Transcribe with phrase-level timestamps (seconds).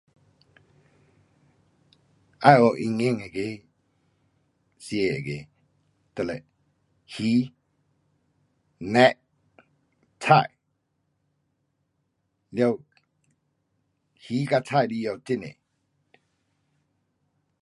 [2.41, 3.39] 要有营养那个
[4.79, 5.47] 吃那个，
[6.15, 6.43] 就得
[7.19, 7.43] 鱼，
[8.79, 9.15] 肉，
[10.19, 10.55] 菜。
[12.49, 12.81] 了
[14.29, 15.47] 鱼跟菜要拿很多。